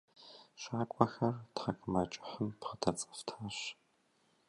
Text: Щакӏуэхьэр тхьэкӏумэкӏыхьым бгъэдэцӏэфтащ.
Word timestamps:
Щакӏуэхьэр 0.61 1.35
тхьэкӏумэкӏыхьым 1.55 2.47
бгъэдэцӏэфтащ. 2.59 3.57